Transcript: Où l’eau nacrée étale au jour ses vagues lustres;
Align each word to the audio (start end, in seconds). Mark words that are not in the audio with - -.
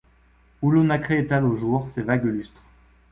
Où 0.63 0.71
l’eau 0.71 0.83
nacrée 0.83 1.19
étale 1.19 1.45
au 1.45 1.55
jour 1.55 1.87
ses 1.91 2.01
vagues 2.01 2.25
lustres; 2.25 2.63